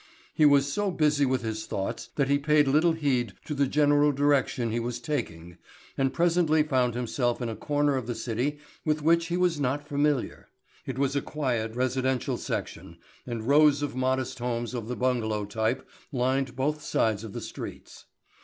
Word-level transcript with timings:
He 0.33 0.47
was 0.47 0.73
so 0.73 0.89
busy 0.89 1.27
with 1.27 1.43
his 1.43 1.67
thoughts 1.67 2.09
that 2.15 2.27
he 2.27 2.39
paid 2.39 2.67
little 2.67 2.93
heed 2.93 3.33
to 3.45 3.53
the 3.53 3.67
general 3.67 4.11
direction 4.11 4.71
he 4.71 4.79
was 4.79 4.99
taking 4.99 5.59
and 5.95 6.11
presently 6.11 6.63
found 6.63 6.95
himself 6.95 7.39
in 7.39 7.49
a 7.49 7.55
corner 7.55 7.95
of 7.97 8.07
the 8.07 8.15
city 8.15 8.57
with 8.83 9.03
which 9.03 9.27
he 9.27 9.37
was 9.37 9.59
not 9.59 9.87
familiar. 9.87 10.49
It 10.87 10.97
was 10.97 11.15
a 11.15 11.21
quiet 11.21 11.75
residential 11.75 12.37
section 12.37 12.97
and 13.27 13.47
rows 13.47 13.83
of 13.83 13.95
modest 13.95 14.39
homes 14.39 14.73
of 14.73 14.87
the 14.87 14.95
bungalow 14.95 15.45
type 15.45 15.87
lined 16.11 16.55
both 16.55 16.81
sides 16.81 17.23
of 17.23 17.33
the 17.33 17.39
streets. 17.41 18.05